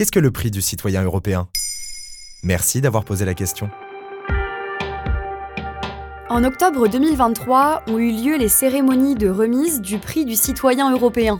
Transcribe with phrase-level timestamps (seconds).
[0.00, 1.46] Qu'est-ce que le prix du citoyen européen?
[2.42, 3.68] Merci d'avoir posé la question.
[6.30, 11.38] En octobre 2023 ont eu lieu les cérémonies de remise du prix du citoyen européen.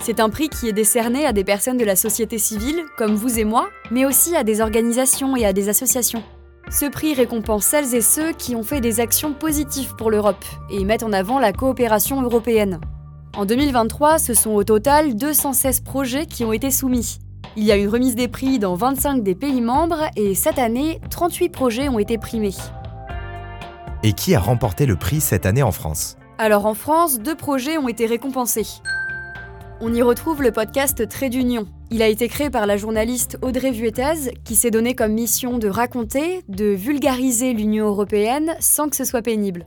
[0.00, 3.38] C'est un prix qui est décerné à des personnes de la société civile, comme vous
[3.38, 6.24] et moi, mais aussi à des organisations et à des associations.
[6.72, 10.84] Ce prix récompense celles et ceux qui ont fait des actions positives pour l'Europe et
[10.84, 12.80] mettent en avant la coopération européenne.
[13.36, 17.20] En 2023, ce sont au total 216 projets qui ont été soumis.
[17.56, 21.00] Il y a une remise des prix dans 25 des pays membres et cette année,
[21.10, 22.54] 38 projets ont été primés.
[24.02, 26.16] Et qui a remporté le prix cette année en France?
[26.38, 28.66] Alors en France, deux projets ont été récompensés.
[29.80, 31.66] On y retrouve le podcast Trait d'Union.
[31.90, 35.68] Il a été créé par la journaliste Audrey Vuettez, qui s'est donné comme mission de
[35.68, 39.66] raconter, de vulgariser l'Union européenne sans que ce soit pénible.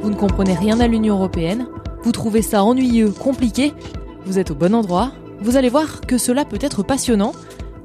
[0.00, 1.66] Vous ne comprenez rien à l'Union européenne?
[2.04, 3.72] Vous trouvez ça ennuyeux, compliqué?
[4.26, 5.12] Vous êtes au bon endroit?
[5.44, 7.32] Vous allez voir que cela peut être passionnant.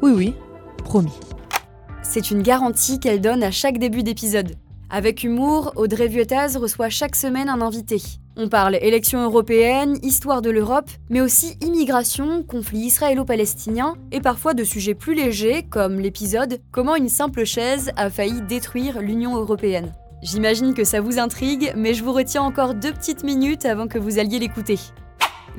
[0.02, 0.33] Oui, oui,
[0.85, 1.11] promis.
[2.03, 4.53] C'est une garantie qu'elle donne à chaque début d'épisode.
[4.89, 8.02] Avec humour, Audrey Vuettaz reçoit chaque semaine un invité.
[8.37, 14.64] On parle élections européennes, histoire de l'Europe, mais aussi immigration, conflit israélo-palestinien et parfois de
[14.64, 19.91] sujets plus légers comme l'épisode Comment une simple chaise a failli détruire l'Union européenne.
[20.21, 23.99] J'imagine que ça vous intrigue, mais je vous retiens encore deux petites minutes avant que
[23.99, 24.80] vous alliez l'écouter.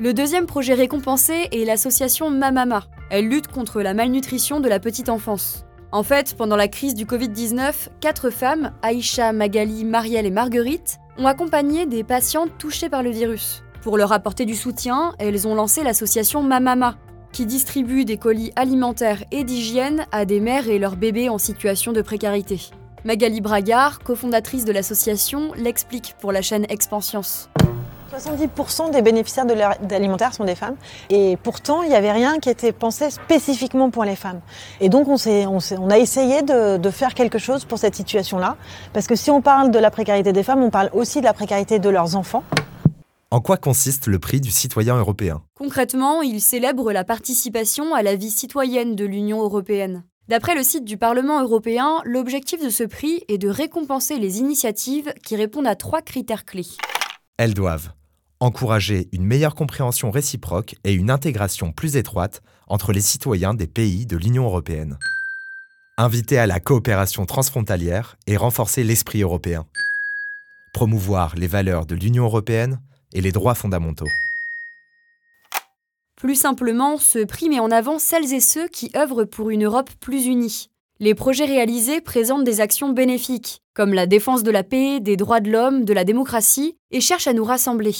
[0.01, 2.85] Le deuxième projet récompensé est l'association Mamama.
[3.11, 5.63] Elle lutte contre la malnutrition de la petite enfance.
[5.91, 11.27] En fait, pendant la crise du Covid-19, quatre femmes, Aïcha, Magali, Marielle et Marguerite, ont
[11.27, 13.61] accompagné des patientes touchées par le virus.
[13.83, 16.95] Pour leur apporter du soutien, elles ont lancé l'association Mamama,
[17.31, 21.91] qui distribue des colis alimentaires et d'hygiène à des mères et leurs bébés en situation
[21.91, 22.59] de précarité.
[23.05, 27.51] Magali Bragard, cofondatrice de l'association, l'explique pour la chaîne Expansience.
[28.11, 30.75] 70% des bénéficiaires de l'aide alimentaire sont des femmes.
[31.09, 34.41] Et pourtant, il n'y avait rien qui était pensé spécifiquement pour les femmes.
[34.79, 38.57] Et donc, on, a essayé de, de faire quelque chose pour cette situation-là.
[38.93, 41.33] Parce que si on parle de la précarité des femmes, on parle aussi de la
[41.33, 42.43] précarité de leurs enfants.
[43.31, 45.41] En quoi consiste le prix du citoyen européen?
[45.55, 50.03] Concrètement, il célèbre la participation à la vie citoyenne de l'Union européenne.
[50.27, 55.13] D'après le site du Parlement européen, l'objectif de ce prix est de récompenser les initiatives
[55.23, 56.67] qui répondent à trois critères clés.
[57.37, 57.91] Elles doivent
[58.41, 64.07] encourager une meilleure compréhension réciproque et une intégration plus étroite entre les citoyens des pays
[64.07, 64.97] de l'Union européenne.
[65.97, 69.65] Inviter à la coopération transfrontalière et renforcer l'esprit européen.
[70.73, 72.79] Promouvoir les valeurs de l'Union européenne
[73.13, 74.07] et les droits fondamentaux.
[76.15, 79.91] Plus simplement, ce prix met en avant celles et ceux qui œuvrent pour une Europe
[79.99, 80.67] plus unie.
[80.99, 85.39] Les projets réalisés présentent des actions bénéfiques, comme la défense de la paix, des droits
[85.41, 87.93] de l'homme, de la démocratie, et cherchent à nous rassembler.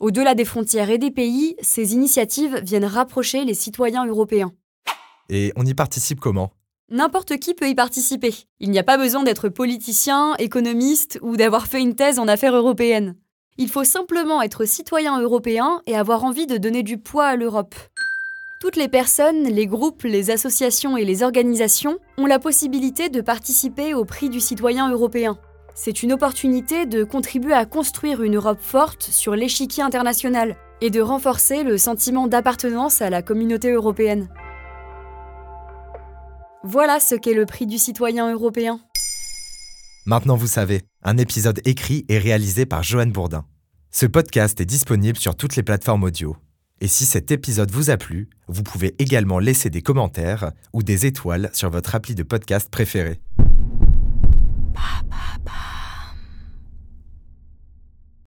[0.00, 4.52] Au-delà des frontières et des pays, ces initiatives viennent rapprocher les citoyens européens.
[5.28, 6.50] Et on y participe comment?
[6.88, 8.34] N'importe qui peut y participer.
[8.60, 12.56] Il n'y a pas besoin d'être politicien, économiste ou d'avoir fait une thèse en affaires
[12.56, 13.14] européennes.
[13.58, 17.74] Il faut simplement être citoyen européen et avoir envie de donner du poids à l'Europe.
[18.58, 23.92] Toutes les personnes, les groupes, les associations et les organisations ont la possibilité de participer
[23.92, 25.38] au prix du citoyen européen.
[25.74, 31.00] C'est une opportunité de contribuer à construire une Europe forte sur l'échiquier international et de
[31.00, 34.28] renforcer le sentiment d'appartenance à la communauté européenne.
[36.64, 38.80] Voilà ce qu'est le prix du citoyen européen.
[40.06, 43.44] Maintenant vous savez, un épisode écrit et réalisé par Joanne Bourdin.
[43.90, 46.36] Ce podcast est disponible sur toutes les plateformes audio.
[46.82, 51.04] Et si cet épisode vous a plu, vous pouvez également laisser des commentaires ou des
[51.04, 53.20] étoiles sur votre appli de podcast préféré.